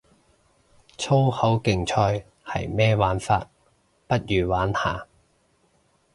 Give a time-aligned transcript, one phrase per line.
[0.97, 3.51] 粗口競賽係咩玩法，
[4.07, 5.05] 不如玩下